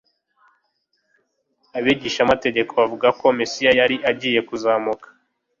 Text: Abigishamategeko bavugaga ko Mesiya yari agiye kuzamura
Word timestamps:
Abigishamategeko 1.77 2.71
bavugaga 2.79 3.13
ko 3.21 3.25
Mesiya 3.39 3.71
yari 3.79 3.95
agiye 4.11 4.39
kuzamura 4.47 5.05